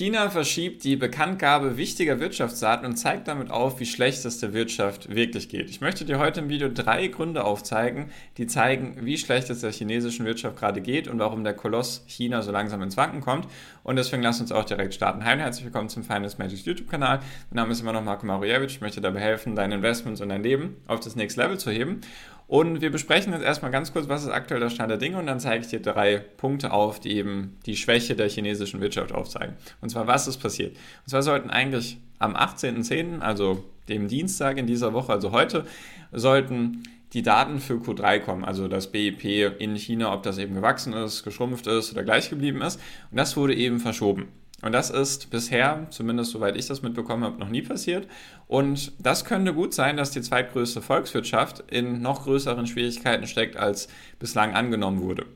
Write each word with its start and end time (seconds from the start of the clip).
China 0.00 0.30
verschiebt 0.30 0.82
die 0.84 0.96
Bekanntgabe 0.96 1.76
wichtiger 1.76 2.20
Wirtschaftsdaten 2.20 2.86
und 2.86 2.96
zeigt 2.96 3.28
damit 3.28 3.50
auf, 3.50 3.80
wie 3.80 3.84
schlecht 3.84 4.24
es 4.24 4.40
der 4.40 4.54
Wirtschaft 4.54 5.14
wirklich 5.14 5.50
geht. 5.50 5.68
Ich 5.68 5.82
möchte 5.82 6.06
dir 6.06 6.18
heute 6.18 6.40
im 6.40 6.48
Video 6.48 6.70
drei 6.72 7.08
Gründe 7.08 7.44
aufzeigen, 7.44 8.06
die 8.38 8.46
zeigen, 8.46 8.96
wie 9.02 9.18
schlecht 9.18 9.50
es 9.50 9.60
der 9.60 9.72
chinesischen 9.72 10.24
Wirtschaft 10.24 10.56
gerade 10.58 10.80
geht 10.80 11.06
und 11.06 11.18
warum 11.18 11.44
der 11.44 11.52
Koloss 11.52 12.02
China 12.06 12.40
so 12.40 12.50
langsam 12.50 12.80
ins 12.80 12.96
Wanken 12.96 13.20
kommt. 13.20 13.46
Und 13.82 13.96
deswegen 13.96 14.22
lass 14.22 14.40
uns 14.40 14.52
auch 14.52 14.64
direkt 14.64 14.94
starten. 14.94 15.22
Hi 15.22 15.34
und 15.34 15.40
herzlich 15.40 15.66
willkommen 15.66 15.90
zum 15.90 16.02
Finance 16.02 16.38
Magic 16.38 16.64
YouTube-Kanal. 16.64 17.18
Mein 17.50 17.56
Name 17.56 17.72
ist 17.72 17.82
immer 17.82 17.92
noch 17.92 18.02
Marco 18.02 18.24
Marujewicz. 18.24 18.72
Ich 18.72 18.80
möchte 18.80 19.02
dabei 19.02 19.20
helfen, 19.20 19.54
deine 19.54 19.74
Investments 19.74 20.22
und 20.22 20.30
dein 20.30 20.42
Leben 20.42 20.76
auf 20.86 21.00
das 21.00 21.14
nächste 21.14 21.42
Level 21.42 21.58
zu 21.58 21.70
heben. 21.70 22.00
Und 22.50 22.80
wir 22.80 22.90
besprechen 22.90 23.32
jetzt 23.32 23.44
erstmal 23.44 23.70
ganz 23.70 23.92
kurz, 23.92 24.08
was 24.08 24.24
ist 24.24 24.30
aktuell 24.30 24.58
der 24.58 24.70
Stand 24.70 24.90
der 24.90 24.98
Dinge 24.98 25.18
und 25.18 25.26
dann 25.26 25.38
zeige 25.38 25.62
ich 25.62 25.70
dir 25.70 25.80
drei 25.80 26.18
Punkte 26.18 26.72
auf, 26.72 26.98
die 26.98 27.12
eben 27.12 27.56
die 27.64 27.76
Schwäche 27.76 28.16
der 28.16 28.28
chinesischen 28.28 28.80
Wirtschaft 28.80 29.12
aufzeigen. 29.12 29.54
Und 29.80 29.90
zwar, 29.90 30.08
was 30.08 30.26
ist 30.26 30.38
passiert? 30.38 30.72
Und 30.72 31.10
zwar 31.10 31.22
sollten 31.22 31.48
eigentlich 31.48 31.98
am 32.18 32.34
18.10., 32.34 33.20
also 33.20 33.62
dem 33.88 34.08
Dienstag 34.08 34.58
in 34.58 34.66
dieser 34.66 34.92
Woche, 34.92 35.12
also 35.12 35.30
heute, 35.30 35.64
sollten 36.10 36.82
die 37.12 37.22
Daten 37.22 37.60
für 37.60 37.74
Q3 37.74 38.18
kommen, 38.18 38.44
also 38.44 38.66
das 38.66 38.90
BIP 38.90 39.24
in 39.60 39.76
China, 39.76 40.12
ob 40.12 40.24
das 40.24 40.36
eben 40.38 40.56
gewachsen 40.56 40.92
ist, 40.92 41.22
geschrumpft 41.22 41.68
ist 41.68 41.92
oder 41.92 42.02
gleich 42.02 42.30
geblieben 42.30 42.62
ist. 42.62 42.80
Und 43.12 43.16
das 43.16 43.36
wurde 43.36 43.54
eben 43.54 43.78
verschoben. 43.78 44.26
Und 44.62 44.72
das 44.72 44.90
ist 44.90 45.30
bisher, 45.30 45.86
zumindest 45.90 46.32
soweit 46.32 46.56
ich 46.56 46.66
das 46.66 46.82
mitbekommen 46.82 47.24
habe, 47.24 47.38
noch 47.38 47.48
nie 47.48 47.62
passiert. 47.62 48.06
Und 48.46 48.92
das 48.98 49.24
könnte 49.24 49.54
gut 49.54 49.72
sein, 49.72 49.96
dass 49.96 50.10
die 50.10 50.20
zweitgrößte 50.20 50.82
Volkswirtschaft 50.82 51.64
in 51.70 52.02
noch 52.02 52.24
größeren 52.24 52.66
Schwierigkeiten 52.66 53.26
steckt, 53.26 53.56
als 53.56 53.88
bislang 54.18 54.54
angenommen 54.54 55.00
wurde. 55.00 55.26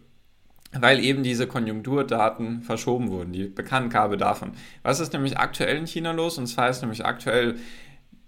Weil 0.73 1.03
eben 1.03 1.23
diese 1.23 1.47
Konjunkturdaten 1.47 2.63
verschoben 2.63 3.11
wurden, 3.11 3.33
die 3.33 3.45
Bekanntgabe 3.45 4.17
davon. 4.17 4.53
Was 4.83 5.01
ist 5.01 5.13
nämlich 5.13 5.39
aktuell 5.39 5.79
in 5.79 5.87
China 5.87 6.13
los? 6.13 6.37
Und 6.37 6.49
zwar 6.49 6.69
ist 6.69 6.83
nämlich 6.83 7.05
aktuell 7.05 7.57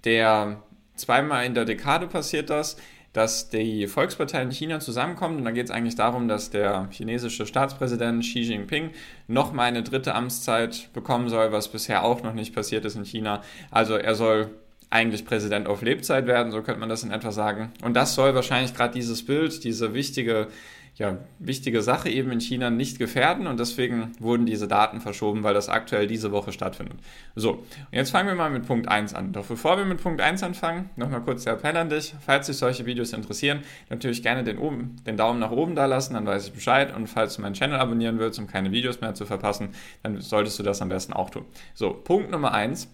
der 0.04 0.62
zweimal 0.94 1.44
in 1.44 1.54
der 1.54 1.64
Dekade 1.64 2.06
passiert 2.06 2.50
das, 2.50 2.76
dass 3.16 3.48
die 3.48 3.86
Volksparteien 3.86 4.48
in 4.48 4.54
China 4.54 4.78
zusammenkommen. 4.78 5.38
Und 5.38 5.44
da 5.46 5.50
geht 5.50 5.64
es 5.64 5.70
eigentlich 5.70 5.94
darum, 5.94 6.28
dass 6.28 6.50
der 6.50 6.88
chinesische 6.90 7.46
Staatspräsident 7.46 8.22
Xi 8.22 8.40
Jinping 8.40 8.90
nochmal 9.26 9.68
eine 9.68 9.82
dritte 9.82 10.14
Amtszeit 10.14 10.90
bekommen 10.92 11.30
soll, 11.30 11.50
was 11.50 11.68
bisher 11.68 12.04
auch 12.04 12.22
noch 12.22 12.34
nicht 12.34 12.54
passiert 12.54 12.84
ist 12.84 12.94
in 12.94 13.04
China. 13.04 13.40
Also 13.70 13.96
er 13.96 14.14
soll 14.14 14.50
eigentlich 14.90 15.24
Präsident 15.24 15.66
auf 15.66 15.80
Lebzeit 15.80 16.26
werden, 16.26 16.52
so 16.52 16.60
könnte 16.62 16.78
man 16.78 16.90
das 16.90 17.04
in 17.04 17.10
etwa 17.10 17.32
sagen. 17.32 17.72
Und 17.82 17.94
das 17.94 18.14
soll 18.14 18.34
wahrscheinlich 18.34 18.74
gerade 18.74 18.92
dieses 18.92 19.24
Bild, 19.24 19.64
diese 19.64 19.94
wichtige 19.94 20.48
ja, 20.96 21.18
wichtige 21.38 21.82
Sache 21.82 22.08
eben 22.08 22.30
in 22.32 22.40
China 22.40 22.70
nicht 22.70 22.98
gefährden 22.98 23.46
und 23.46 23.60
deswegen 23.60 24.12
wurden 24.18 24.46
diese 24.46 24.66
Daten 24.66 25.02
verschoben, 25.02 25.42
weil 25.42 25.52
das 25.52 25.68
aktuell 25.68 26.06
diese 26.06 26.32
Woche 26.32 26.52
stattfindet. 26.52 26.96
So, 27.34 27.52
und 27.52 27.66
jetzt 27.90 28.10
fangen 28.10 28.28
wir 28.28 28.34
mal 28.34 28.48
mit 28.48 28.66
Punkt 28.66 28.88
1 28.88 29.12
an. 29.12 29.34
Doch 29.34 29.44
bevor 29.44 29.76
wir 29.76 29.84
mit 29.84 30.02
Punkt 30.02 30.22
1 30.22 30.42
anfangen, 30.42 30.88
nochmal 30.96 31.20
kurz 31.20 31.44
der 31.44 31.52
Appell 31.52 31.76
an 31.76 31.90
dich. 31.90 32.14
Falls 32.24 32.46
dich 32.46 32.56
solche 32.56 32.86
Videos 32.86 33.12
interessieren, 33.12 33.60
natürlich 33.90 34.22
gerne 34.22 34.42
den, 34.42 34.56
oben, 34.56 34.96
den 35.06 35.18
Daumen 35.18 35.38
nach 35.38 35.50
oben 35.50 35.74
da 35.74 35.84
lassen, 35.84 36.14
dann 36.14 36.24
weiß 36.24 36.46
ich 36.46 36.52
Bescheid. 36.54 36.96
Und 36.96 37.08
falls 37.08 37.36
du 37.36 37.42
meinen 37.42 37.54
Channel 37.54 37.78
abonnieren 37.78 38.18
willst, 38.18 38.38
um 38.38 38.46
keine 38.46 38.72
Videos 38.72 39.02
mehr 39.02 39.14
zu 39.14 39.26
verpassen, 39.26 39.68
dann 40.02 40.22
solltest 40.22 40.58
du 40.58 40.62
das 40.62 40.80
am 40.80 40.88
besten 40.88 41.12
auch 41.12 41.28
tun. 41.28 41.44
So, 41.74 41.92
Punkt 41.92 42.30
Nummer 42.30 42.54
1, 42.54 42.88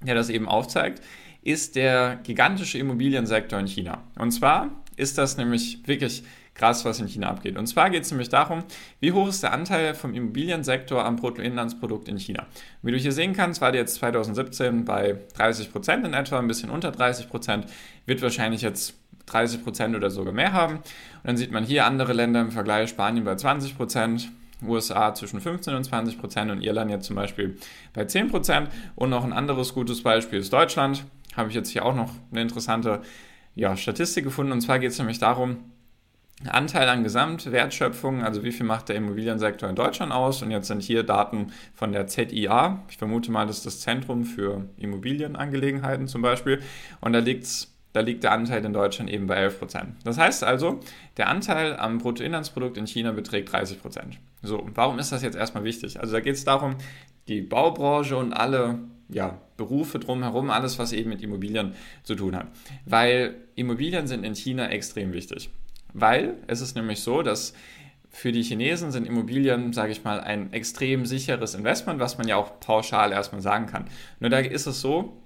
der 0.00 0.14
das 0.14 0.30
eben 0.30 0.48
aufzeigt, 0.48 1.02
ist 1.42 1.76
der 1.76 2.18
gigantische 2.22 2.78
Immobiliensektor 2.78 3.60
in 3.60 3.66
China. 3.66 4.04
Und 4.18 4.30
zwar 4.30 4.70
ist 4.96 5.18
das 5.18 5.36
nämlich 5.36 5.86
wirklich 5.86 6.24
krass, 6.56 6.84
was 6.84 7.00
in 7.00 7.06
China 7.06 7.28
abgeht. 7.28 7.56
Und 7.56 7.66
zwar 7.66 7.90
geht 7.90 8.02
es 8.02 8.10
nämlich 8.10 8.28
darum, 8.28 8.64
wie 9.00 9.12
hoch 9.12 9.28
ist 9.28 9.42
der 9.42 9.52
Anteil 9.52 9.94
vom 9.94 10.14
Immobiliensektor 10.14 11.04
am 11.04 11.16
Bruttoinlandsprodukt 11.16 12.08
in 12.08 12.18
China. 12.18 12.46
wie 12.82 12.92
du 12.92 12.98
hier 12.98 13.12
sehen 13.12 13.34
kannst, 13.34 13.60
war 13.60 13.72
der 13.72 13.82
jetzt 13.82 13.96
2017 13.96 14.84
bei 14.84 15.18
30 15.36 15.72
Prozent 15.72 16.06
in 16.06 16.14
etwa, 16.14 16.38
ein 16.38 16.48
bisschen 16.48 16.70
unter 16.70 16.90
30 16.90 17.28
Prozent, 17.28 17.66
wird 18.06 18.22
wahrscheinlich 18.22 18.62
jetzt 18.62 18.94
30 19.26 19.64
Prozent 19.64 19.96
oder 19.96 20.10
sogar 20.10 20.32
mehr 20.32 20.52
haben. 20.52 20.76
Und 20.76 20.84
dann 21.24 21.36
sieht 21.36 21.50
man 21.50 21.64
hier 21.64 21.84
andere 21.84 22.12
Länder 22.12 22.40
im 22.40 22.50
Vergleich, 22.50 22.90
Spanien 22.90 23.24
bei 23.24 23.34
20 23.34 23.76
Prozent, 23.76 24.30
USA 24.62 25.12
zwischen 25.14 25.40
15 25.40 25.74
und 25.74 25.84
20 25.84 26.18
Prozent 26.18 26.50
und 26.50 26.62
Irland 26.62 26.90
jetzt 26.90 27.06
zum 27.06 27.16
Beispiel 27.16 27.58
bei 27.92 28.04
10 28.04 28.30
Prozent. 28.30 28.70
Und 28.94 29.10
noch 29.10 29.24
ein 29.24 29.32
anderes 29.32 29.74
gutes 29.74 30.02
Beispiel 30.02 30.38
ist 30.38 30.52
Deutschland. 30.52 31.04
Habe 31.36 31.50
ich 31.50 31.54
jetzt 31.54 31.68
hier 31.68 31.84
auch 31.84 31.94
noch 31.94 32.12
eine 32.30 32.40
interessante 32.40 33.02
ja, 33.54 33.76
Statistik 33.76 34.24
gefunden. 34.24 34.52
Und 34.52 34.62
zwar 34.62 34.78
geht 34.78 34.92
es 34.92 34.98
nämlich 34.98 35.18
darum, 35.18 35.58
Anteil 36.44 36.88
an 36.88 37.02
Gesamtwertschöpfung, 37.02 38.22
also 38.22 38.44
wie 38.44 38.52
viel 38.52 38.66
macht 38.66 38.90
der 38.90 38.96
Immobiliensektor 38.96 39.70
in 39.70 39.74
Deutschland 39.74 40.12
aus? 40.12 40.42
Und 40.42 40.50
jetzt 40.50 40.68
sind 40.68 40.82
hier 40.82 41.02
Daten 41.02 41.52
von 41.74 41.92
der 41.92 42.06
ZIA. 42.06 42.82
Ich 42.90 42.98
vermute 42.98 43.30
mal, 43.30 43.46
das 43.46 43.58
ist 43.58 43.66
das 43.66 43.80
Zentrum 43.80 44.24
für 44.24 44.68
Immobilienangelegenheiten 44.76 46.08
zum 46.08 46.20
Beispiel. 46.20 46.60
Und 47.00 47.14
da 47.14 47.20
liegt's 47.20 47.72
da 47.96 48.02
liegt 48.02 48.24
der 48.24 48.32
Anteil 48.32 48.62
in 48.62 48.74
Deutschland 48.74 49.08
eben 49.08 49.26
bei 49.26 49.36
11 49.36 49.58
Prozent. 49.58 49.88
Das 50.04 50.18
heißt 50.18 50.44
also, 50.44 50.80
der 51.16 51.30
Anteil 51.30 51.76
am 51.76 51.96
Bruttoinlandsprodukt 51.96 52.76
in 52.76 52.86
China 52.86 53.12
beträgt 53.12 53.50
30 53.50 53.80
Prozent. 53.80 54.18
So, 54.42 54.68
warum 54.74 54.98
ist 54.98 55.12
das 55.12 55.22
jetzt 55.22 55.34
erstmal 55.34 55.64
wichtig? 55.64 55.98
Also 55.98 56.12
da 56.12 56.20
geht 56.20 56.34
es 56.34 56.44
darum, 56.44 56.76
die 57.26 57.40
Baubranche 57.40 58.18
und 58.18 58.34
alle 58.34 58.80
ja, 59.08 59.40
Berufe 59.56 59.98
drumherum, 59.98 60.50
alles, 60.50 60.78
was 60.78 60.92
eben 60.92 61.08
mit 61.08 61.22
Immobilien 61.22 61.72
zu 62.02 62.14
tun 62.14 62.36
hat. 62.36 62.48
Weil 62.84 63.36
Immobilien 63.54 64.06
sind 64.06 64.24
in 64.24 64.34
China 64.34 64.68
extrem 64.68 65.14
wichtig. 65.14 65.48
Weil 65.92 66.36
es 66.46 66.60
ist 66.60 66.76
nämlich 66.76 67.00
so, 67.00 67.22
dass 67.22 67.54
für 68.10 68.32
die 68.32 68.42
Chinesen 68.42 68.92
sind 68.92 69.06
Immobilien, 69.06 69.72
sage 69.72 69.92
ich 69.92 70.04
mal, 70.04 70.20
ein 70.20 70.52
extrem 70.52 71.04
sicheres 71.04 71.54
Investment, 71.54 72.00
was 72.00 72.16
man 72.16 72.26
ja 72.26 72.36
auch 72.36 72.60
pauschal 72.60 73.12
erstmal 73.12 73.42
sagen 73.42 73.66
kann. 73.66 73.86
Nur 74.20 74.30
da 74.30 74.38
ist 74.38 74.66
es 74.66 74.80
so, 74.80 75.22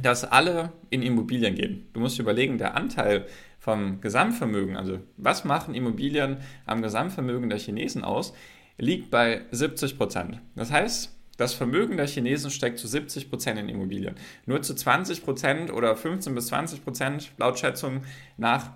dass 0.00 0.24
alle 0.24 0.72
in 0.90 1.02
Immobilien 1.02 1.54
gehen. 1.54 1.86
Du 1.92 2.00
musst 2.00 2.18
überlegen, 2.18 2.58
der 2.58 2.76
Anteil 2.76 3.26
vom 3.58 4.00
Gesamtvermögen, 4.00 4.76
also 4.76 5.00
was 5.16 5.44
machen 5.44 5.74
Immobilien 5.74 6.38
am 6.66 6.82
Gesamtvermögen 6.82 7.48
der 7.48 7.58
Chinesen 7.58 8.04
aus, 8.04 8.34
liegt 8.78 9.10
bei 9.10 9.42
70 9.50 9.96
Prozent. 9.96 10.40
Das 10.56 10.70
heißt, 10.70 11.14
das 11.36 11.54
Vermögen 11.54 11.96
der 11.96 12.06
Chinesen 12.06 12.50
steckt 12.50 12.78
zu 12.78 12.86
70 12.86 13.28
Prozent 13.28 13.58
in 13.58 13.68
Immobilien. 13.68 14.14
Nur 14.46 14.62
zu 14.62 14.74
20 14.74 15.24
Prozent 15.24 15.72
oder 15.72 15.96
15 15.96 16.34
bis 16.34 16.46
20 16.46 16.84
Prozent 16.84 17.32
laut 17.38 17.58
Schätzung 17.58 18.02
nach 18.36 18.70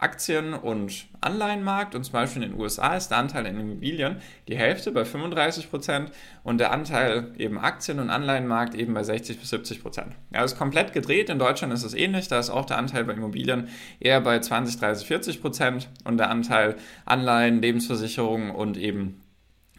Aktien- 0.00 0.54
und 0.54 1.06
Anleihenmarkt 1.20 1.94
und 1.94 2.04
zum 2.04 2.14
Beispiel 2.14 2.42
in 2.42 2.52
den 2.52 2.60
USA 2.60 2.96
ist 2.96 3.08
der 3.08 3.18
Anteil 3.18 3.44
in 3.44 3.60
Immobilien 3.60 4.16
die 4.48 4.56
Hälfte 4.56 4.92
bei 4.92 5.04
35 5.04 5.70
Prozent 5.70 6.10
und 6.42 6.58
der 6.58 6.72
Anteil 6.72 7.32
eben 7.36 7.58
Aktien- 7.58 7.98
und 7.98 8.08
Anleihenmarkt 8.08 8.74
eben 8.74 8.94
bei 8.94 9.02
60 9.02 9.38
bis 9.38 9.50
70 9.50 9.82
Prozent. 9.82 10.14
Ja, 10.32 10.42
ist 10.42 10.56
komplett 10.56 10.94
gedreht. 10.94 11.28
In 11.28 11.38
Deutschland 11.38 11.72
ist 11.74 11.84
es 11.84 11.92
ähnlich. 11.92 12.28
Da 12.28 12.38
ist 12.38 12.48
auch 12.48 12.64
der 12.64 12.78
Anteil 12.78 13.04
bei 13.04 13.12
Immobilien 13.12 13.68
eher 14.00 14.22
bei 14.22 14.38
20, 14.38 14.78
30, 14.80 15.06
40 15.06 15.40
Prozent 15.42 15.88
und 16.04 16.16
der 16.16 16.30
Anteil 16.30 16.76
Anleihen, 17.04 17.60
Lebensversicherungen 17.60 18.50
und 18.50 18.78
eben 18.78 19.20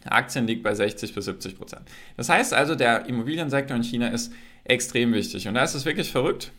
Aktien 0.04 0.46
liegt 0.46 0.62
bei 0.62 0.74
60 0.74 1.14
bis 1.14 1.24
70 1.24 1.58
Prozent. 1.58 1.82
Das 2.16 2.28
heißt 2.28 2.54
also, 2.54 2.74
der 2.74 3.06
Immobiliensektor 3.06 3.76
in 3.76 3.82
China 3.82 4.08
ist 4.08 4.32
extrem 4.64 5.12
wichtig 5.12 5.48
und 5.48 5.54
da 5.54 5.64
ist 5.64 5.74
es 5.74 5.84
wirklich 5.84 6.12
verrückt 6.12 6.52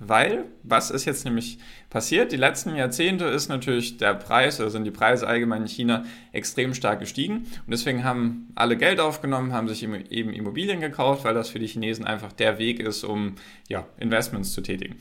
weil 0.00 0.46
was 0.62 0.90
ist 0.90 1.04
jetzt 1.04 1.24
nämlich 1.24 1.58
passiert? 1.90 2.32
Die 2.32 2.36
letzten 2.36 2.74
Jahrzehnte 2.74 3.26
ist 3.26 3.48
natürlich 3.48 3.98
der 3.98 4.14
Preis 4.14 4.58
oder 4.58 4.70
sind 4.70 4.84
die 4.84 4.90
Preise 4.90 5.28
allgemein 5.28 5.62
in 5.62 5.68
China 5.68 6.04
extrem 6.32 6.74
stark 6.74 7.00
gestiegen 7.00 7.36
und 7.36 7.70
deswegen 7.70 8.02
haben 8.02 8.48
alle 8.54 8.76
Geld 8.76 8.98
aufgenommen, 8.98 9.52
haben 9.52 9.68
sich 9.68 9.82
eben 9.82 10.32
Immobilien 10.32 10.80
gekauft, 10.80 11.24
weil 11.24 11.34
das 11.34 11.50
für 11.50 11.58
die 11.58 11.66
Chinesen 11.66 12.06
einfach 12.06 12.32
der 12.32 12.58
Weg 12.58 12.80
ist, 12.80 13.04
um 13.04 13.36
ja, 13.68 13.86
Investments 13.98 14.52
zu 14.52 14.62
tätigen. 14.62 14.96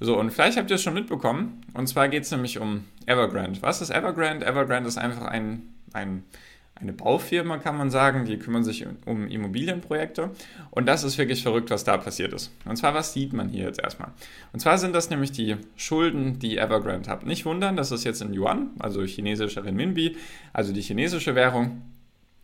So, 0.00 0.18
und 0.18 0.30
vielleicht 0.30 0.56
habt 0.56 0.70
ihr 0.70 0.76
es 0.76 0.82
schon 0.82 0.94
mitbekommen, 0.94 1.60
und 1.74 1.88
zwar 1.88 2.08
geht 2.08 2.22
es 2.22 2.30
nämlich 2.30 2.58
um 2.58 2.84
Evergrande. 3.06 3.60
Was 3.62 3.80
ist 3.80 3.90
Evergrande? 3.90 4.46
Evergrande 4.46 4.88
ist 4.88 4.98
einfach 4.98 5.26
ein, 5.26 5.74
ein 5.92 6.24
eine 6.84 6.92
Baufirma, 6.92 7.58
kann 7.58 7.76
man 7.76 7.90
sagen. 7.90 8.24
Die 8.24 8.38
kümmern 8.38 8.62
sich 8.62 8.86
um 9.06 9.26
Immobilienprojekte. 9.26 10.30
Und 10.70 10.86
das 10.86 11.02
ist 11.02 11.18
wirklich 11.18 11.42
verrückt, 11.42 11.70
was 11.70 11.82
da 11.82 11.96
passiert 11.96 12.32
ist. 12.32 12.52
Und 12.64 12.76
zwar, 12.76 12.94
was 12.94 13.12
sieht 13.12 13.32
man 13.32 13.48
hier 13.48 13.64
jetzt 13.64 13.80
erstmal? 13.80 14.10
Und 14.52 14.60
zwar 14.60 14.78
sind 14.78 14.94
das 14.94 15.10
nämlich 15.10 15.32
die 15.32 15.56
Schulden, 15.76 16.38
die 16.38 16.58
Evergrande 16.58 17.10
hat. 17.10 17.26
Nicht 17.26 17.44
wundern, 17.44 17.76
das 17.76 17.90
ist 17.90 18.04
jetzt 18.04 18.22
in 18.22 18.32
Yuan, 18.32 18.70
also 18.78 19.02
chinesischer 19.02 19.64
Renminbi, 19.64 20.16
also 20.52 20.72
die 20.72 20.82
chinesische 20.82 21.34
Währung. 21.34 21.82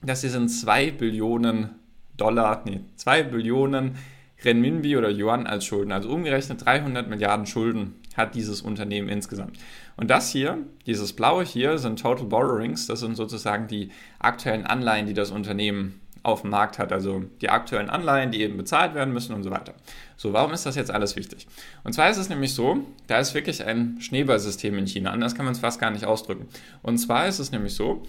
Das 0.03 0.23
hier 0.23 0.31
sind 0.31 0.49
2 0.49 0.91
Billionen 0.93 1.71
Dollar, 2.17 2.63
nee, 2.65 2.81
2 2.97 3.23
Billionen 3.25 3.97
Renminbi 4.43 4.97
oder 4.97 5.11
Yuan 5.11 5.47
als 5.47 5.65
Schulden. 5.67 5.93
Also 5.93 6.11
umgerechnet 6.11 6.65
300 6.65 7.09
Milliarden 7.09 7.47
Schulden 7.47 7.95
hat 8.21 8.35
dieses 8.35 8.63
Unternehmen 8.63 9.09
insgesamt. 9.09 9.59
Und 9.97 10.11
das 10.11 10.31
hier, 10.31 10.59
dieses 10.87 11.13
blaue 11.13 11.45
hier, 11.45 11.79
sind 11.79 12.01
Total 12.01 12.27
Borrowings. 12.27 12.87
Das 12.87 13.01
sind 13.01 13.17
sozusagen 13.17 13.67
die 13.67 13.91
aktuellen 14.19 14.65
Anleihen, 14.67 15.07
die 15.07 15.15
das 15.15 15.31
Unternehmen 15.31 16.01
auf 16.23 16.43
dem 16.43 16.51
Markt 16.51 16.79
hat. 16.79 16.93
Also 16.93 17.25
die 17.41 17.49
aktuellen 17.49 17.91
Anleihen, 17.91 18.31
die 18.31 18.43
eben 18.43 18.57
bezahlt 18.57 18.95
werden 18.95 19.13
müssen 19.13 19.35
und 19.35 19.43
so 19.43 19.51
weiter. 19.51 19.75
So, 20.17 20.33
warum 20.33 20.53
ist 20.53 20.67
das 20.67 20.77
jetzt 20.77 20.91
alles 20.91 21.17
wichtig? 21.17 21.47
Und 21.83 21.93
zwar 21.93 22.11
ist 22.11 22.19
es 22.19 22.29
nämlich 22.29 22.55
so, 22.55 22.85
da 23.07 23.19
ist 23.19 23.35
wirklich 23.35 23.65
ein 23.65 23.97
Schneeballsystem 24.01 24.77
in 24.77 24.87
China. 24.87 25.11
Anders 25.11 25.35
kann 25.35 25.45
man 25.45 25.53
es 25.53 25.61
fast 25.61 25.81
gar 25.81 25.91
nicht 25.91 26.05
ausdrücken. 26.05 26.47
Und 26.83 26.99
zwar 26.99 27.27
ist 27.27 27.39
es 27.39 27.53
nämlich 27.53 27.75
so, 27.75 28.03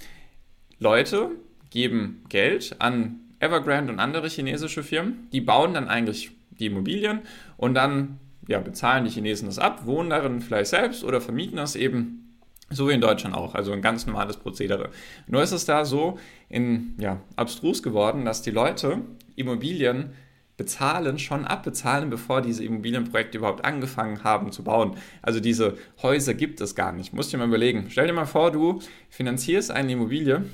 Leute 0.79 1.31
geben 1.69 2.23
Geld 2.29 2.75
an 2.79 3.19
Evergrande 3.39 3.91
und 3.91 3.99
andere 3.99 4.27
chinesische 4.27 4.83
Firmen, 4.83 5.27
die 5.31 5.41
bauen 5.41 5.73
dann 5.73 5.87
eigentlich 5.87 6.31
die 6.59 6.67
Immobilien 6.67 7.21
und 7.57 7.73
dann 7.73 8.19
ja, 8.47 8.59
bezahlen 8.59 9.05
die 9.05 9.11
Chinesen 9.11 9.47
das 9.47 9.59
ab, 9.59 9.85
wohnen 9.85 10.09
darin 10.09 10.41
vielleicht 10.41 10.69
selbst 10.69 11.03
oder 11.03 11.21
vermieten 11.21 11.57
das 11.57 11.75
eben 11.75 12.21
so 12.69 12.87
wie 12.87 12.93
in 12.93 13.01
Deutschland 13.01 13.35
auch, 13.35 13.53
also 13.53 13.73
ein 13.73 13.81
ganz 13.81 14.05
normales 14.05 14.37
Prozedere. 14.37 14.89
Nur 15.27 15.43
ist 15.43 15.51
es 15.51 15.65
da 15.65 15.83
so 15.83 16.17
in, 16.49 16.95
ja, 16.97 17.19
abstrus 17.35 17.83
geworden, 17.83 18.25
dass 18.25 18.41
die 18.41 18.51
Leute 18.51 19.01
Immobilien 19.35 20.11
bezahlen, 20.57 21.17
schon 21.17 21.45
abbezahlen, 21.45 22.09
bevor 22.09 22.41
diese 22.41 22.63
Immobilienprojekte 22.63 23.39
überhaupt 23.39 23.65
angefangen 23.65 24.23
haben 24.23 24.51
zu 24.51 24.63
bauen. 24.63 24.95
Also 25.21 25.39
diese 25.39 25.75
Häuser 26.01 26.33
gibt 26.33 26.61
es 26.61 26.75
gar 26.75 26.91
nicht. 26.91 27.13
Musst 27.13 27.33
dir 27.33 27.37
mal 27.37 27.47
überlegen. 27.47 27.87
Stell 27.89 28.07
dir 28.07 28.13
mal 28.13 28.25
vor, 28.25 28.51
du 28.51 28.79
finanzierst 29.09 29.71
eine 29.71 29.93
Immobilie, 29.93 30.45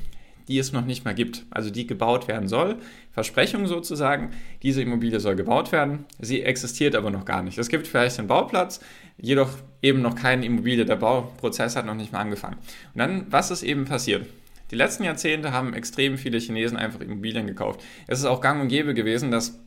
die 0.47 0.57
es 0.57 0.71
noch 0.71 0.85
nicht 0.85 1.05
mal 1.05 1.13
gibt, 1.13 1.45
also 1.49 1.69
die 1.69 1.87
gebaut 1.87 2.27
werden 2.27 2.47
soll. 2.47 2.77
Versprechung 3.11 3.67
sozusagen, 3.67 4.31
diese 4.63 4.81
Immobilie 4.81 5.19
soll 5.19 5.35
gebaut 5.35 5.71
werden, 5.71 6.05
sie 6.19 6.43
existiert 6.43 6.95
aber 6.95 7.09
noch 7.09 7.25
gar 7.25 7.43
nicht. 7.43 7.57
Es 7.57 7.69
gibt 7.69 7.87
vielleicht 7.87 8.19
einen 8.19 8.27
Bauplatz, 8.27 8.79
jedoch 9.17 9.49
eben 9.81 10.01
noch 10.01 10.15
keine 10.15 10.45
Immobilie, 10.45 10.85
der 10.85 10.95
Bauprozess 10.95 11.75
hat 11.75 11.85
noch 11.85 11.95
nicht 11.95 12.11
mal 12.11 12.19
angefangen. 12.19 12.57
Und 12.93 12.99
dann, 12.99 13.25
was 13.29 13.51
ist 13.51 13.63
eben 13.63 13.85
passiert? 13.85 14.25
Die 14.71 14.75
letzten 14.75 15.03
Jahrzehnte 15.03 15.53
haben 15.53 15.73
extrem 15.73 16.17
viele 16.17 16.39
Chinesen 16.39 16.77
einfach 16.77 16.99
Immobilien 16.99 17.47
gekauft. 17.47 17.81
Es 18.05 18.19
ist 18.19 18.25
auch 18.25 18.41
gang 18.41 18.61
und 18.61 18.67
gäbe 18.67 18.93
gewesen, 18.93 19.31
dass 19.31 19.59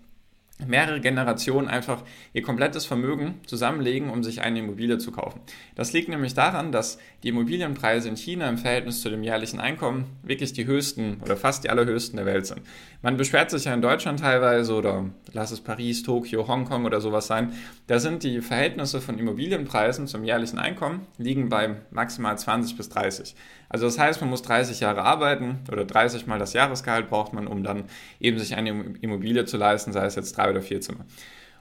mehrere 0.66 1.00
Generationen 1.00 1.68
einfach 1.68 2.02
ihr 2.32 2.42
komplettes 2.42 2.86
Vermögen 2.86 3.40
zusammenlegen, 3.46 4.10
um 4.10 4.22
sich 4.22 4.40
eine 4.40 4.60
Immobilie 4.60 4.98
zu 4.98 5.12
kaufen. 5.12 5.40
Das 5.74 5.92
liegt 5.92 6.08
nämlich 6.08 6.34
daran, 6.34 6.72
dass 6.72 6.98
die 7.22 7.28
Immobilienpreise 7.28 8.08
in 8.08 8.16
China 8.16 8.48
im 8.48 8.58
Verhältnis 8.58 9.02
zu 9.02 9.10
dem 9.10 9.22
jährlichen 9.22 9.60
Einkommen 9.60 10.06
wirklich 10.22 10.52
die 10.52 10.66
höchsten 10.66 11.20
oder 11.22 11.36
fast 11.36 11.64
die 11.64 11.70
allerhöchsten 11.70 12.16
der 12.16 12.26
Welt 12.26 12.46
sind. 12.46 12.62
Man 13.02 13.16
beschwert 13.16 13.50
sich 13.50 13.64
ja 13.64 13.74
in 13.74 13.82
Deutschland 13.82 14.20
teilweise 14.20 14.74
oder 14.74 15.06
lass 15.32 15.50
es 15.50 15.60
Paris, 15.60 16.02
Tokio, 16.02 16.46
Hongkong 16.48 16.84
oder 16.84 17.00
sowas 17.00 17.26
sein. 17.26 17.52
Da 17.86 17.98
sind 17.98 18.22
die 18.22 18.40
Verhältnisse 18.40 19.00
von 19.00 19.18
Immobilienpreisen 19.18 20.06
zum 20.06 20.24
jährlichen 20.24 20.58
Einkommen 20.58 21.06
liegen 21.18 21.48
bei 21.48 21.76
maximal 21.90 22.38
20 22.38 22.76
bis 22.76 22.88
30. 22.88 23.34
Also 23.70 23.86
das 23.86 23.98
heißt, 23.98 24.20
man 24.20 24.30
muss 24.30 24.42
30 24.42 24.80
Jahre 24.80 25.02
arbeiten 25.02 25.60
oder 25.70 25.84
30 25.84 26.26
mal 26.26 26.40
das 26.40 26.54
Jahresgehalt 26.54 27.08
braucht 27.08 27.32
man, 27.32 27.46
um 27.46 27.62
dann 27.62 27.84
eben 28.18 28.38
sich 28.38 28.56
eine 28.56 28.70
Immobilie 29.00 29.44
zu 29.44 29.56
leisten, 29.56 29.92
sei 29.92 30.04
es 30.04 30.16
jetzt 30.16 30.34
drei 30.50 30.58
oder 30.58 30.62
vier 30.62 30.80
Zimmer. 30.80 31.04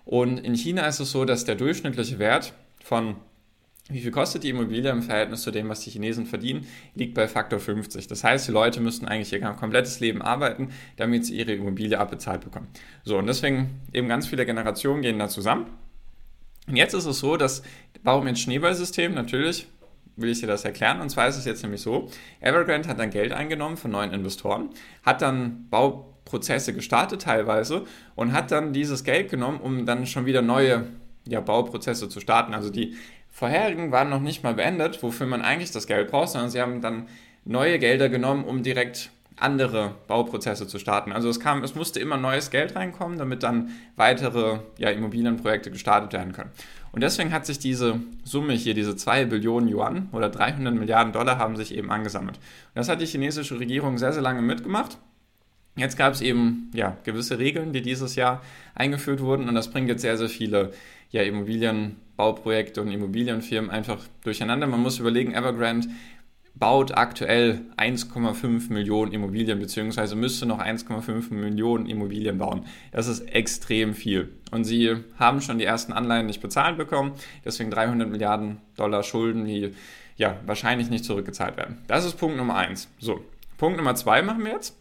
Und 0.05 0.39
in 0.39 0.55
China 0.55 0.87
ist 0.87 0.99
es 0.99 1.11
so, 1.11 1.25
dass 1.25 1.45
der 1.45 1.55
durchschnittliche 1.55 2.19
Wert 2.19 2.53
von 2.83 3.15
wie 3.91 4.01
viel 4.01 4.11
kostet 4.11 4.43
die 4.43 4.49
Immobilie 4.49 4.91
im 4.91 5.01
Verhältnis 5.01 5.41
zu 5.41 5.49
dem, 5.49 5.67
was 5.67 5.79
die 5.79 5.89
Chinesen 5.89 6.27
verdienen, 6.27 6.67
liegt 6.93 7.15
bei 7.15 7.27
Faktor 7.27 7.59
50. 7.59 8.05
Das 8.05 8.23
heißt, 8.23 8.47
die 8.47 8.51
Leute 8.51 8.81
müssten 8.81 9.07
eigentlich 9.07 9.33
ihr 9.33 9.39
komplettes 9.53 9.99
Leben 9.99 10.21
arbeiten, 10.21 10.69
damit 10.97 11.25
sie 11.25 11.35
ihre 11.35 11.53
Immobilie 11.53 11.97
abbezahlt 11.97 12.41
bekommen. 12.41 12.67
So, 13.03 13.17
und 13.17 13.25
deswegen 13.25 13.81
eben 13.91 14.07
ganz 14.07 14.27
viele 14.27 14.45
Generationen 14.45 15.01
gehen 15.01 15.17
da 15.17 15.27
zusammen. 15.27 15.65
Und 16.67 16.75
jetzt 16.75 16.93
ist 16.93 17.05
es 17.05 17.17
so, 17.17 17.35
dass, 17.35 17.63
warum 18.03 18.27
jetzt 18.27 18.41
Schneeballsystem? 18.41 19.15
Natürlich 19.15 19.65
will 20.17 20.29
ich 20.29 20.39
dir 20.39 20.47
das 20.47 20.65
erklären. 20.65 21.01
Und 21.01 21.09
zwar 21.09 21.27
ist 21.27 21.37
es 21.37 21.45
jetzt 21.45 21.63
nämlich 21.63 21.81
so, 21.81 22.09
Evergrande 22.41 22.89
hat 22.89 22.99
dann 22.99 23.09
Geld 23.09 23.31
eingenommen 23.31 23.75
von 23.75 23.89
neuen 23.89 24.13
Investoren, 24.13 24.69
hat 25.03 25.23
dann 25.23 25.65
Bauprozesse 26.29 26.73
gestartet 26.73 27.23
teilweise 27.23 27.85
und 28.15 28.33
hat 28.33 28.51
dann 28.51 28.71
dieses 28.71 29.03
Geld 29.03 29.31
genommen, 29.31 29.59
um 29.59 29.85
dann 29.85 30.05
schon 30.05 30.25
wieder 30.25 30.41
neue 30.41 30.85
ja, 31.27 31.41
Bauprozesse 31.41 32.07
zu 32.07 32.19
starten. 32.19 32.53
Also 32.53 32.69
die 32.69 32.95
vorherigen 33.29 33.91
waren 33.91 34.09
noch 34.09 34.21
nicht 34.21 34.43
mal 34.43 34.53
beendet, 34.53 35.01
wofür 35.01 35.25
man 35.25 35.41
eigentlich 35.41 35.71
das 35.71 35.87
Geld 35.87 36.11
braucht, 36.11 36.29
sondern 36.29 36.51
sie 36.51 36.61
haben 36.61 36.81
dann 36.81 37.07
neue 37.45 37.79
Gelder 37.79 38.09
genommen, 38.09 38.43
um 38.45 38.61
direkt 38.61 39.11
andere 39.37 39.95
Bauprozesse 40.07 40.67
zu 40.67 40.79
starten. 40.79 41.13
Also 41.13 41.29
es 41.29 41.39
kam, 41.39 41.63
es 41.63 41.73
musste 41.73 41.99
immer 41.99 42.17
neues 42.17 42.51
Geld 42.51 42.75
reinkommen, 42.75 43.17
damit 43.17 43.41
dann 43.41 43.71
weitere 43.95 44.59
ja, 44.77 44.89
Immobilienprojekte 44.89 45.71
gestartet 45.71 46.13
werden 46.13 46.33
können. 46.33 46.51
Und 46.91 47.01
deswegen 47.01 47.31
hat 47.31 47.45
sich 47.45 47.57
diese 47.57 48.01
Summe 48.23 48.53
hier, 48.53 48.73
diese 48.73 48.95
2 48.95 49.25
Billionen 49.25 49.69
Yuan 49.69 50.09
oder 50.11 50.29
300 50.29 50.73
Milliarden 50.73 51.13
Dollar 51.13 51.37
haben 51.37 51.55
sich 51.55 51.73
eben 51.73 51.89
angesammelt. 51.91 52.35
Und 52.37 52.75
das 52.75 52.89
hat 52.89 52.99
die 52.99 53.05
chinesische 53.05 53.59
Regierung 53.59 53.97
sehr, 53.97 54.11
sehr 54.11 54.23
lange 54.23 54.41
mitgemacht. 54.41 54.97
Jetzt 55.79 55.97
gab 55.97 56.13
es 56.13 56.21
eben 56.21 56.69
ja, 56.73 56.97
gewisse 57.03 57.39
Regeln, 57.39 57.73
die 57.73 57.81
dieses 57.81 58.15
Jahr 58.15 58.41
eingeführt 58.75 59.21
wurden 59.21 59.47
und 59.47 59.55
das 59.55 59.71
bringt 59.71 59.89
jetzt 59.89 60.01
sehr, 60.01 60.17
sehr 60.17 60.29
viele 60.29 60.71
ja, 61.11 61.23
Immobilienbauprojekte 61.23 62.81
und 62.81 62.91
Immobilienfirmen 62.91 63.71
einfach 63.71 64.05
durcheinander. 64.23 64.67
Man 64.67 64.81
muss 64.81 64.99
überlegen, 64.99 65.33
Evergrande 65.33 65.89
baut 66.55 66.97
aktuell 66.97 67.61
1,5 67.77 68.71
Millionen 68.71 69.13
Immobilien, 69.13 69.59
beziehungsweise 69.59 70.15
müsste 70.15 70.45
noch 70.45 70.59
1,5 70.59 71.33
Millionen 71.33 71.85
Immobilien 71.85 72.37
bauen. 72.37 72.65
Das 72.91 73.07
ist 73.07 73.21
extrem 73.21 73.93
viel. 73.93 74.29
Und 74.51 74.65
sie 74.65 74.97
haben 75.17 75.41
schon 75.41 75.57
die 75.57 75.65
ersten 75.65 75.93
Anleihen 75.93 76.25
nicht 76.25 76.41
bezahlt 76.41 76.77
bekommen, 76.77 77.13
deswegen 77.45 77.71
300 77.71 78.09
Milliarden 78.09 78.57
Dollar 78.75 79.03
Schulden, 79.03 79.45
die 79.45 79.73
ja 80.17 80.37
wahrscheinlich 80.45 80.89
nicht 80.89 81.05
zurückgezahlt 81.05 81.55
werden. 81.55 81.77
Das 81.87 82.05
ist 82.05 82.17
Punkt 82.17 82.35
Nummer 82.35 82.55
eins. 82.55 82.89
So, 82.99 83.23
Punkt 83.57 83.77
Nummer 83.77 83.95
zwei 83.95 84.21
machen 84.21 84.43
wir 84.43 84.51
jetzt. 84.51 84.78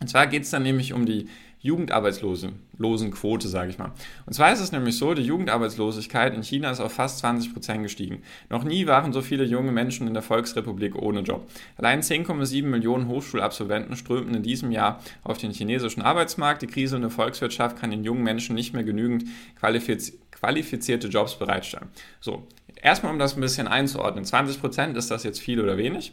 Und 0.00 0.08
zwar 0.08 0.26
geht 0.26 0.44
es 0.44 0.50
dann 0.50 0.62
nämlich 0.62 0.92
um 0.92 1.06
die 1.06 1.28
Jugendarbeitslosenquote, 1.60 3.48
sage 3.48 3.70
ich 3.70 3.78
mal. 3.78 3.92
Und 4.26 4.32
zwar 4.32 4.52
ist 4.52 4.60
es 4.60 4.70
nämlich 4.70 4.96
so, 4.96 5.14
die 5.14 5.22
Jugendarbeitslosigkeit 5.22 6.32
in 6.34 6.42
China 6.42 6.70
ist 6.70 6.80
auf 6.80 6.92
fast 6.92 7.18
20 7.18 7.52
Prozent 7.52 7.82
gestiegen. 7.82 8.22
Noch 8.48 8.62
nie 8.62 8.86
waren 8.86 9.12
so 9.12 9.22
viele 9.22 9.44
junge 9.44 9.72
Menschen 9.72 10.06
in 10.06 10.14
der 10.14 10.22
Volksrepublik 10.22 10.94
ohne 10.94 11.20
Job. 11.20 11.50
Allein 11.76 12.00
10,7 12.00 12.62
Millionen 12.64 13.08
Hochschulabsolventen 13.08 13.96
strömten 13.96 14.36
in 14.36 14.42
diesem 14.44 14.70
Jahr 14.70 15.00
auf 15.24 15.38
den 15.38 15.50
chinesischen 15.50 16.02
Arbeitsmarkt. 16.02 16.62
Die 16.62 16.68
Krise 16.68 16.96
in 16.96 17.02
der 17.02 17.10
Volkswirtschaft 17.10 17.76
kann 17.76 17.90
den 17.90 18.04
jungen 18.04 18.22
Menschen 18.22 18.54
nicht 18.54 18.72
mehr 18.72 18.84
genügend 18.84 19.24
qualifiz 19.58 20.12
qualifizierte 20.30 21.08
Jobs 21.08 21.36
bereitstellen. 21.36 21.88
So, 22.20 22.46
erstmal 22.80 23.12
um 23.12 23.18
das 23.18 23.36
ein 23.36 23.40
bisschen 23.40 23.66
einzuordnen. 23.66 24.24
20 24.24 24.60
Prozent, 24.60 24.96
ist 24.96 25.10
das 25.10 25.24
jetzt 25.24 25.40
viel 25.40 25.60
oder 25.60 25.76
wenig? 25.76 26.12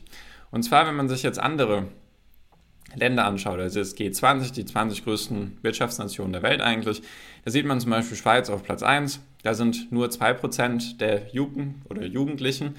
Und 0.50 0.64
zwar, 0.64 0.88
wenn 0.88 0.96
man 0.96 1.08
sich 1.08 1.22
jetzt 1.22 1.40
andere 1.40 1.86
Länder 2.94 3.26
anschaut, 3.26 3.60
also 3.60 3.80
das 3.80 3.98
G20, 3.98 4.54
die 4.54 4.66
20 4.66 5.04
größten 5.04 5.58
Wirtschaftsnationen 5.62 6.34
der 6.34 6.44
Welt 6.44 6.62
eigentlich, 6.62 7.02
da 7.44 7.52
sieht 7.52 7.66
man 7.66 7.80
zum 7.80 7.92
Beispiel 7.92 8.18
Schweiz 8.18 8.50
auf 8.50 8.64
Platz 8.64 8.84
1, 8.84 9.20
da 9.44 9.54
sind 9.54 9.92
nur 9.92 10.08
2% 10.08 10.98
der 10.98 11.28
Jugend 11.32 11.76
oder 11.90 12.06
Jugendlichen. 12.06 12.76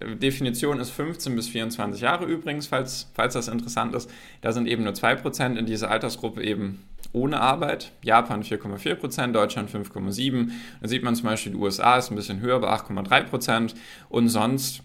Definition 0.00 0.80
ist 0.80 0.90
15 0.90 1.36
bis 1.36 1.48
24 1.48 2.00
Jahre 2.00 2.24
übrigens, 2.24 2.66
falls, 2.66 3.10
falls 3.14 3.34
das 3.34 3.48
interessant 3.48 3.94
ist. 3.94 4.10
Da 4.40 4.52
sind 4.52 4.66
eben 4.66 4.84
nur 4.84 4.94
2% 4.94 5.56
in 5.56 5.66
dieser 5.66 5.90
Altersgruppe 5.90 6.42
eben 6.42 6.82
ohne 7.12 7.40
Arbeit. 7.40 7.92
Japan 8.02 8.42
4,4%, 8.42 9.32
Deutschland 9.32 9.70
5,7%. 9.70 10.50
Da 10.80 10.88
sieht 10.88 11.02
man 11.02 11.14
zum 11.16 11.26
Beispiel, 11.26 11.52
die 11.52 11.58
USA 11.58 11.96
ist 11.98 12.10
ein 12.10 12.16
bisschen 12.16 12.40
höher 12.40 12.60
bei 12.60 12.68
8,3% 12.68 13.74
und 14.08 14.28
sonst 14.28 14.82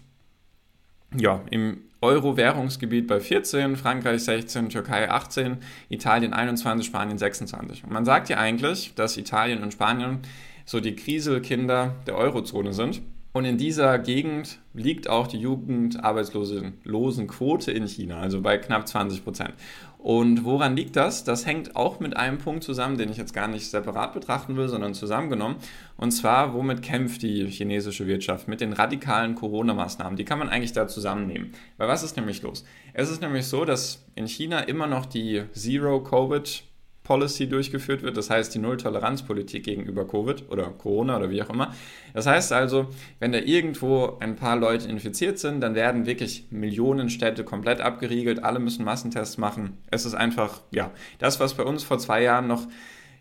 ja, 1.16 1.42
im 1.50 1.82
Euro-Währungsgebiet 2.00 3.06
bei 3.06 3.20
14, 3.20 3.76
Frankreich 3.76 4.22
16, 4.24 4.68
Türkei 4.68 5.10
18, 5.10 5.58
Italien 5.88 6.32
21, 6.32 6.86
Spanien 6.86 7.18
26. 7.18 7.84
Und 7.84 7.92
man 7.92 8.04
sagt 8.04 8.28
ja 8.28 8.38
eigentlich, 8.38 8.94
dass 8.94 9.16
Italien 9.16 9.62
und 9.62 9.72
Spanien 9.72 10.20
so 10.64 10.80
die 10.80 10.94
Kriselkinder 10.94 11.94
der 12.06 12.16
Eurozone 12.16 12.72
sind. 12.72 13.00
Und 13.36 13.44
in 13.44 13.58
dieser 13.58 13.98
Gegend 13.98 14.60
liegt 14.72 15.10
auch 15.10 15.26
die 15.26 15.36
Jugendarbeitslosenquote 15.36 17.70
in 17.70 17.86
China, 17.86 18.18
also 18.18 18.40
bei 18.40 18.56
knapp 18.56 18.88
20 18.88 19.24
Prozent. 19.24 19.52
Und 19.98 20.46
woran 20.46 20.74
liegt 20.74 20.96
das? 20.96 21.22
Das 21.22 21.44
hängt 21.44 21.76
auch 21.76 22.00
mit 22.00 22.16
einem 22.16 22.38
Punkt 22.38 22.64
zusammen, 22.64 22.96
den 22.96 23.10
ich 23.10 23.18
jetzt 23.18 23.34
gar 23.34 23.46
nicht 23.46 23.68
separat 23.68 24.14
betrachten 24.14 24.56
will, 24.56 24.68
sondern 24.68 24.94
zusammengenommen. 24.94 25.58
Und 25.98 26.12
zwar, 26.12 26.54
womit 26.54 26.80
kämpft 26.80 27.20
die 27.20 27.46
chinesische 27.48 28.06
Wirtschaft? 28.06 28.48
Mit 28.48 28.62
den 28.62 28.72
radikalen 28.72 29.34
Corona-Maßnahmen. 29.34 30.16
Die 30.16 30.24
kann 30.24 30.38
man 30.38 30.48
eigentlich 30.48 30.72
da 30.72 30.88
zusammennehmen. 30.88 31.52
Weil 31.76 31.88
was 31.88 32.02
ist 32.02 32.16
nämlich 32.16 32.40
los? 32.40 32.64
Es 32.94 33.10
ist 33.10 33.20
nämlich 33.20 33.44
so, 33.44 33.66
dass 33.66 34.06
in 34.14 34.26
China 34.26 34.60
immer 34.60 34.86
noch 34.86 35.04
die 35.04 35.42
Zero-Covid- 35.52 36.62
Policy 37.06 37.48
durchgeführt 37.48 38.02
wird, 38.02 38.16
das 38.16 38.30
heißt 38.30 38.52
die 38.52 38.58
Null-Toleranz-Politik 38.58 39.64
gegenüber 39.64 40.08
Covid 40.08 40.50
oder 40.50 40.64
Corona 40.64 41.16
oder 41.16 41.30
wie 41.30 41.40
auch 41.40 41.50
immer. 41.50 41.72
Das 42.14 42.26
heißt 42.26 42.52
also, 42.52 42.88
wenn 43.20 43.30
da 43.30 43.38
irgendwo 43.38 44.16
ein 44.18 44.34
paar 44.34 44.56
Leute 44.56 44.88
infiziert 44.88 45.38
sind, 45.38 45.60
dann 45.60 45.76
werden 45.76 46.06
wirklich 46.06 46.46
Millionen 46.50 47.08
Städte 47.08 47.44
komplett 47.44 47.80
abgeriegelt, 47.80 48.42
alle 48.42 48.58
müssen 48.58 48.84
Massentests 48.84 49.38
machen. 49.38 49.78
Es 49.88 50.04
ist 50.04 50.14
einfach, 50.14 50.62
ja, 50.72 50.90
das, 51.20 51.38
was 51.38 51.54
bei 51.54 51.62
uns 51.62 51.84
vor 51.84 52.00
zwei 52.00 52.22
Jahren 52.22 52.48
noch 52.48 52.66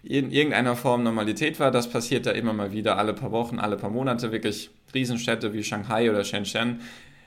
in 0.02 0.32
irgendeiner 0.32 0.76
Form 0.76 1.04
Normalität 1.04 1.60
war, 1.60 1.70
das 1.70 1.88
passiert 1.88 2.26
da 2.26 2.32
immer 2.32 2.54
mal 2.54 2.72
wieder, 2.72 2.98
alle 2.98 3.14
paar 3.14 3.32
Wochen, 3.32 3.60
alle 3.60 3.78
paar 3.78 3.92
Monate, 3.92 4.32
wirklich 4.32 4.72
Riesenstädte 4.96 5.54
wie 5.54 5.64
Shanghai 5.64 6.10
oder 6.10 6.24
Shenzhen 6.24 6.82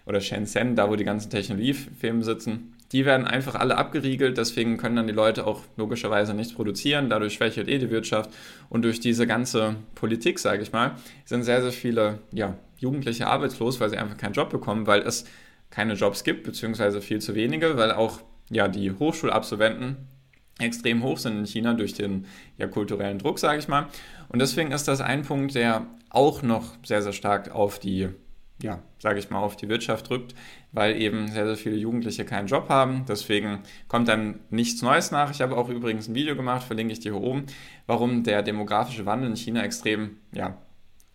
oder 0.06 0.20
Shenzhen, 0.20 0.74
da 0.74 0.90
wo 0.90 0.96
die 0.96 1.04
ganzen 1.04 1.30
Technologiefirmen 1.30 2.22
sitzen 2.24 2.74
die 2.92 3.04
werden 3.04 3.26
einfach 3.26 3.54
alle 3.54 3.76
abgeriegelt, 3.76 4.38
deswegen 4.38 4.78
können 4.78 4.96
dann 4.96 5.06
die 5.06 5.12
Leute 5.12 5.46
auch 5.46 5.62
logischerweise 5.76 6.34
nichts 6.34 6.54
produzieren, 6.54 7.10
dadurch 7.10 7.34
schwächelt 7.34 7.68
eh 7.68 7.78
die 7.78 7.90
Wirtschaft 7.90 8.30
und 8.70 8.82
durch 8.82 9.00
diese 9.00 9.26
ganze 9.26 9.76
Politik, 9.94 10.38
sage 10.38 10.62
ich 10.62 10.72
mal, 10.72 10.92
sind 11.24 11.42
sehr, 11.42 11.62
sehr 11.62 11.72
viele 11.72 12.20
ja, 12.32 12.56
Jugendliche 12.78 13.26
arbeitslos, 13.26 13.80
weil 13.80 13.90
sie 13.90 13.98
einfach 13.98 14.16
keinen 14.16 14.32
Job 14.32 14.50
bekommen, 14.50 14.86
weil 14.86 15.02
es 15.02 15.24
keine 15.70 15.94
Jobs 15.94 16.24
gibt, 16.24 16.44
beziehungsweise 16.44 17.00
viel 17.02 17.20
zu 17.20 17.34
wenige, 17.34 17.76
weil 17.76 17.92
auch 17.92 18.20
ja, 18.50 18.68
die 18.68 18.92
Hochschulabsolventen 18.92 19.96
extrem 20.58 21.02
hoch 21.02 21.18
sind 21.18 21.38
in 21.38 21.46
China 21.46 21.74
durch 21.74 21.94
den 21.94 22.26
ja, 22.56 22.66
kulturellen 22.66 23.18
Druck, 23.18 23.38
sage 23.38 23.58
ich 23.58 23.68
mal. 23.68 23.86
Und 24.28 24.40
deswegen 24.40 24.72
ist 24.72 24.88
das 24.88 25.00
ein 25.00 25.22
Punkt, 25.22 25.54
der 25.54 25.86
auch 26.10 26.42
noch 26.42 26.76
sehr, 26.84 27.02
sehr 27.02 27.12
stark 27.12 27.54
auf 27.54 27.78
die, 27.78 28.08
ja, 28.60 28.82
sage 28.98 29.18
ich 29.18 29.30
mal, 29.30 29.38
auf 29.38 29.56
die 29.56 29.68
Wirtschaft 29.68 30.08
drückt, 30.08 30.34
weil 30.72 31.00
eben 31.00 31.28
sehr, 31.28 31.46
sehr 31.46 31.56
viele 31.56 31.76
Jugendliche 31.76 32.24
keinen 32.24 32.48
Job 32.48 32.68
haben. 32.68 33.04
Deswegen 33.08 33.60
kommt 33.86 34.08
dann 34.08 34.40
nichts 34.50 34.82
Neues 34.82 35.10
nach. 35.10 35.30
Ich 35.30 35.40
habe 35.40 35.56
auch 35.56 35.68
übrigens 35.68 36.08
ein 36.08 36.14
Video 36.14 36.34
gemacht, 36.34 36.64
verlinke 36.64 36.92
ich 36.92 37.00
dir 37.00 37.12
hier 37.12 37.22
oben, 37.22 37.46
warum 37.86 38.24
der 38.24 38.42
demografische 38.42 39.06
Wandel 39.06 39.30
in 39.30 39.36
China 39.36 39.62
extrem, 39.62 40.16
ja, 40.32 40.58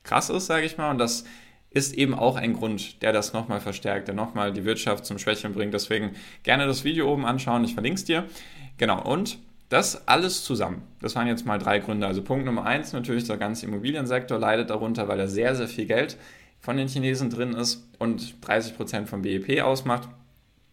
krass 0.04 0.30
ist, 0.30 0.46
sage 0.46 0.66
ich 0.66 0.78
mal. 0.78 0.92
Und 0.92 1.00
das 1.00 1.26
ist 1.70 1.94
eben 1.96 2.14
auch 2.14 2.36
ein 2.36 2.54
Grund, 2.54 3.02
der 3.02 3.12
das 3.12 3.34
nochmal 3.34 3.60
verstärkt, 3.60 4.08
der 4.08 4.16
nochmal 4.16 4.54
die 4.54 4.64
Wirtschaft 4.64 5.06
zum 5.06 5.18
Schwächeln 5.18 5.54
bringt. 5.54 5.74
Deswegen 5.74 6.12
gerne 6.44 6.66
das 6.66 6.84
Video 6.84 7.12
oben 7.12 7.26
anschauen, 7.26 7.64
ich 7.64 7.74
verlinke 7.74 7.98
es 7.98 8.06
dir. 8.06 8.26
Genau, 8.78 9.02
und 9.02 9.40
das 9.70 10.08
alles 10.08 10.44
zusammen. 10.44 10.84
Das 11.02 11.16
waren 11.16 11.28
jetzt 11.28 11.46
mal 11.46 11.58
drei 11.58 11.80
Gründe. 11.80 12.06
Also 12.06 12.22
Punkt 12.22 12.46
Nummer 12.46 12.64
eins, 12.66 12.94
natürlich 12.94 13.24
der 13.26 13.38
ganze 13.38 13.66
Immobiliensektor 13.66 14.38
leidet 14.38 14.70
darunter, 14.70 15.08
weil 15.08 15.18
da 15.18 15.28
sehr, 15.28 15.56
sehr 15.56 15.68
viel 15.68 15.86
Geld 15.86 16.18
von 16.64 16.78
den 16.78 16.88
Chinesen 16.88 17.30
drin 17.30 17.54
ist 17.54 17.86
und 18.00 18.36
30 18.48 18.78
Prozent 18.78 19.10
vom 19.10 19.22
BIP 19.22 19.62
ausmacht. 19.62 20.08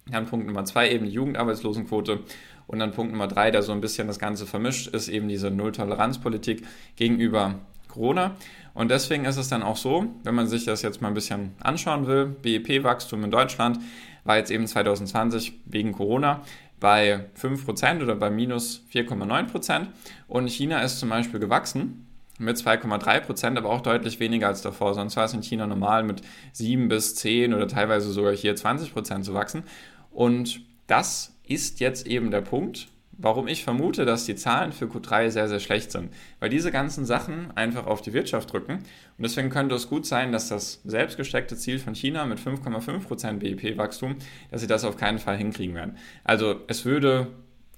Dann 0.07 0.27
Punkt 0.27 0.47
Nummer 0.47 0.65
zwei 0.65 0.91
eben 0.91 1.05
die 1.05 1.13
Jugendarbeitslosenquote. 1.13 2.21
Und 2.69 2.79
dann 2.79 2.93
Punkt 2.93 3.13
Nummer 3.13 3.27
drei, 3.27 3.51
der 3.51 3.63
so 3.63 3.73
ein 3.73 3.81
bisschen 3.81 4.07
das 4.07 4.21
Ganze 4.21 4.47
vermischt, 4.47 4.87
ist 4.87 5.09
eben 5.09 5.29
diese 5.29 5.51
Null-Toleranz-Politik 5.51 6.65
gegenüber 6.95 7.57
Corona. 7.89 8.37
Und 8.73 8.93
deswegen 8.93 9.25
ist 9.25 9.37
es 9.37 9.49
dann 9.49 9.65
auch 9.65 9.77
so, 9.77 10.07
wenn 10.23 10.37
man 10.37 10.47
sich 10.47 10.65
das 10.65 10.83
jetzt 10.83 11.03
mal 11.03 11.09
ein 11.09 11.15
bisschen 11.15 11.57
anschauen 11.59 12.07
will, 12.07 12.27
BIP-Wachstum 12.27 13.25
in 13.25 13.33
Deutschland 13.33 13.81
war 14.23 14.37
jetzt 14.37 14.53
eben 14.53 14.69
2020 14.69 15.55
wegen 15.65 15.91
Corona 15.91 16.43
bei 16.79 17.27
5% 17.37 18.01
oder 18.01 18.15
bei 18.15 18.31
minus 18.31 18.85
4,9%. 18.95 19.89
Und 20.29 20.49
China 20.49 20.83
ist 20.83 21.01
zum 21.01 21.09
Beispiel 21.09 21.41
gewachsen 21.41 22.07
mit 22.41 22.57
2,3%, 22.57 23.57
aber 23.57 23.71
auch 23.71 23.83
deutlich 23.83 24.19
weniger 24.19 24.49
als 24.49 24.63
davor. 24.63 24.95
Sonst 24.95 25.17
war 25.17 25.27
es 25.27 25.35
in 25.35 25.43
China 25.43 25.67
normal 25.67 26.03
mit 26.03 26.23
7 26.53 26.89
bis 26.89 27.15
10 27.15 27.55
oder 27.55 27.69
teilweise 27.69 28.11
sogar 28.11 28.35
hier 28.35 28.57
20% 28.57 29.23
zu 29.23 29.35
wachsen. 29.35 29.65
Und 30.11 30.63
das 30.87 31.37
ist 31.47 31.81
jetzt 31.81 32.07
eben 32.07 32.31
der 32.31 32.41
Punkt, 32.41 32.89
warum 33.23 33.47
ich 33.47 33.65
vermute, 33.65 34.05
dass 34.05 34.25
die 34.25 34.35
Zahlen 34.35 34.73
für 34.73 34.87
Q3 34.87 35.31
sehr, 35.31 35.49
sehr 35.49 35.61
schlecht 35.61 35.93
sind. 35.93 36.13
Weil 36.39 36.49
diese 36.49 36.73
ganzen 36.73 37.05
Sachen 37.05 37.51
einfach 37.55 37.87
auf 37.87 38.01
die 38.01 38.15
Wirtschaft 38.15 38.53
drücken. 38.53 38.75
Und 38.75 39.23
deswegen 39.23 39.51
könnte 39.51 39.75
es 39.75 39.89
gut 39.89 40.07
sein, 40.07 40.33
dass 40.33 40.49
das 40.49 40.81
selbstgesteckte 40.85 41.57
Ziel 41.57 41.79
von 41.79 41.95
China 41.95 42.25
mit 42.25 42.39
5,5% 42.39 43.35
BIP-Wachstum, 43.35 44.17
dass 44.51 44.63
sie 44.63 44.67
das 44.67 44.85
auf 44.85 44.97
keinen 44.97 45.19
Fall 45.19 45.37
hinkriegen 45.37 45.75
werden. 45.75 45.99
Also 46.25 46.61
es 46.69 46.85
würde 46.87 47.29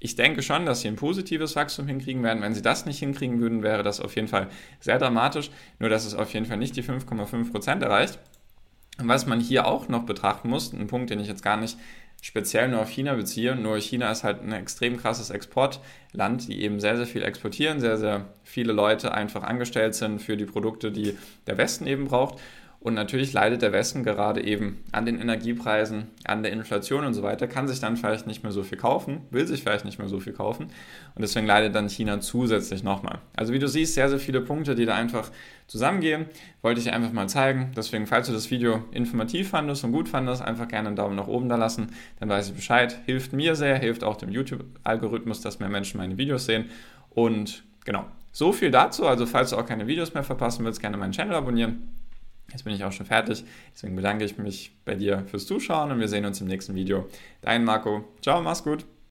ich 0.04 0.16
denke 0.16 0.42
schon, 0.42 0.66
dass 0.66 0.80
sie 0.80 0.88
ein 0.88 0.97
positives 0.97 1.54
Wachstum 1.54 1.87
hinkriegen 1.87 2.25
werden. 2.25 2.42
Wenn 2.42 2.54
sie 2.54 2.62
das 2.62 2.87
nicht 2.87 2.99
hinkriegen 2.99 3.40
würden, 3.40 3.62
wäre 3.62 3.85
das 3.85 4.00
auf 4.00 4.16
jeden 4.16 4.26
Fall 4.26 4.49
sehr 4.80 4.99
dramatisch. 4.99 5.50
Nur, 5.78 5.90
dass 5.90 6.04
es 6.04 6.16
auf 6.16 6.35
jeden 6.35 6.44
Fall 6.44 6.56
nicht 6.56 6.75
die 6.75 6.82
5,5% 6.82 7.80
erreicht. 7.80 8.18
Und 8.99 9.06
was 9.06 9.26
man 9.26 9.38
hier 9.38 9.64
auch 9.64 9.87
noch 9.87 10.02
betrachten 10.02 10.49
muss, 10.49 10.73
ein 10.73 10.88
Punkt, 10.88 11.11
den 11.11 11.21
ich 11.21 11.28
jetzt 11.28 11.44
gar 11.44 11.56
nicht 11.56 11.78
speziell 12.21 12.68
nur 12.68 12.80
auf 12.80 12.90
China 12.90 13.14
beziehe. 13.14 13.54
Nur 13.54 13.78
China 13.78 14.11
ist 14.11 14.25
halt 14.25 14.42
ein 14.42 14.50
extrem 14.50 14.97
krasses 14.97 15.30
Exportland, 15.30 16.49
die 16.49 16.62
eben 16.62 16.80
sehr, 16.80 16.97
sehr 16.97 17.06
viel 17.06 17.23
exportieren, 17.23 17.78
sehr, 17.78 17.97
sehr 17.97 18.26
viele 18.42 18.73
Leute 18.73 19.14
einfach 19.14 19.44
angestellt 19.44 19.94
sind 19.94 20.21
für 20.21 20.37
die 20.37 20.47
Produkte, 20.47 20.90
die 20.90 21.16
der 21.47 21.59
Westen 21.59 21.87
eben 21.87 22.06
braucht. 22.06 22.40
Und 22.83 22.95
natürlich 22.95 23.33
leidet 23.33 23.62
der 23.62 23.73
Westen 23.73 24.03
gerade 24.03 24.43
eben 24.43 24.83
an 24.91 25.07
den 25.07 25.21
Energiepreisen, 25.21 26.09
an 26.25 26.43
der 26.43 26.51
Inflation 26.51 27.05
und 27.05 27.15
so 27.15 27.23
weiter, 27.23 27.47
kann 27.47 27.69
sich 27.69 27.79
dann 27.79 27.97
vielleicht 27.97 28.27
nicht 28.27 28.43
mehr 28.43 28.51
so 28.51 28.65
viel 28.65 28.77
kaufen, 28.77 29.21
will 29.31 29.47
sich 29.47 29.62
vielleicht 29.62 29.85
nicht 29.85 30.01
mehr 30.01 30.09
so 30.09 30.19
viel 30.19 30.33
kaufen. 30.33 30.65
Und 31.15 31.23
deswegen 31.23 31.47
leidet 31.47 31.77
dann 31.77 31.89
China 31.89 32.21
zusätzlich 32.21 32.83
nochmal. 32.83 33.21
Also 33.37 33.53
wie 33.53 33.61
du 33.61 33.69
siehst, 33.69 33.95
sehr, 33.95 34.09
sehr 34.09 34.19
viele 34.19 34.41
Punkte, 34.41 34.75
die 34.75 34.85
da 34.85 34.97
einfach 34.97 35.31
zusammengehen, 35.69 36.27
wollte 36.61 36.81
ich 36.81 36.93
einfach 36.93 37.12
mal 37.12 37.29
zeigen. 37.29 37.71
Deswegen, 37.77 38.09
falls 38.09 38.27
du 38.27 38.33
das 38.33 38.51
Video 38.51 38.83
informativ 38.91 39.51
fandest 39.51 39.85
und 39.85 39.93
gut 39.93 40.09
fandest, 40.09 40.43
einfach 40.43 40.67
gerne 40.67 40.89
einen 40.89 40.97
Daumen 40.97 41.15
nach 41.15 41.29
oben 41.29 41.49
da 41.49 41.55
lassen. 41.55 41.93
Dann 42.19 42.29
weiß 42.29 42.49
ich 42.49 42.55
Bescheid. 42.55 42.99
Hilft 43.07 43.33
mir 43.33 43.55
sehr, 43.55 43.79
hilft 43.79 44.03
auch 44.03 44.17
dem 44.17 44.31
YouTube-Algorithmus, 44.31 45.41
dass 45.41 45.61
mehr 45.61 45.69
Menschen 45.69 45.99
meine 45.99 46.19
Videos 46.19 46.47
sehen. 46.47 46.65
Und 47.11 47.62
genau, 47.85 48.07
so 48.33 48.53
viel 48.53 48.73
dazu. 48.73 49.07
Also 49.07 49.25
falls 49.25 49.51
du 49.51 49.57
auch 49.57 49.67
keine 49.67 49.87
Videos 49.87 50.15
mehr 50.15 50.25
verpassen 50.25 50.65
willst, 50.65 50.81
gerne 50.81 50.97
meinen 50.97 51.12
Channel 51.12 51.37
abonnieren. 51.37 52.01
Jetzt 52.51 52.65
bin 52.65 52.75
ich 52.75 52.85
auch 52.85 52.93
schon 52.93 53.07
fertig. 53.07 53.45
Deswegen 53.75 53.97
bedanke 53.97 54.25
ich 54.25 54.37
mich 54.39 54.73
bei 54.85 54.95
dir 54.95 55.25
fürs 55.27 55.47
Zuschauen 55.47 55.91
und 55.91 56.01
wir 56.01 56.09
sehen 56.09 56.25
uns 56.25 56.41
im 56.41 56.49
nächsten 56.49 56.75
Video. 56.75 57.09
Dein 57.41 57.65
Marco. 57.65 58.05
Ciao, 58.21 58.43
mach's 58.43 58.63
gut. 58.63 58.85